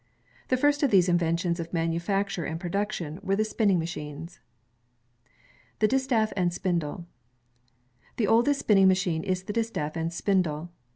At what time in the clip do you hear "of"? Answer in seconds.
0.81-0.89, 1.59-1.71